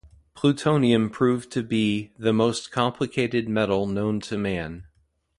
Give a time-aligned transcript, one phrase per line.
[0.33, 4.87] Plutonium proved to be "the most complicated metal known to man".